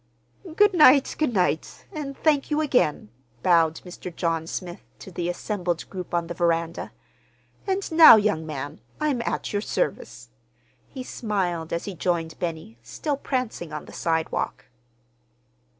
"Good 0.55 0.73
night—good 0.73 1.31
night! 1.31 1.85
And 1.91 2.17
thank 2.17 2.49
you 2.49 2.59
again," 2.59 3.09
bowed 3.43 3.81
Mr. 3.85 4.11
John 4.11 4.47
Smith 4.47 4.81
to 4.97 5.11
the 5.11 5.29
assembled 5.29 5.87
group 5.91 6.15
on 6.15 6.25
the 6.25 6.33
veranda. 6.33 6.91
"And 7.67 7.91
now, 7.91 8.15
young 8.15 8.43
man, 8.43 8.81
I'm 8.99 9.21
at 9.27 9.53
your 9.53 9.61
service," 9.61 10.29
he 10.87 11.03
smiled, 11.03 11.71
as 11.71 11.85
he 11.85 11.93
joined 11.93 12.39
Benny, 12.39 12.79
still 12.81 13.15
prancing 13.15 13.71
on 13.71 13.85
the 13.85 13.93
sidewalk. 13.93 14.65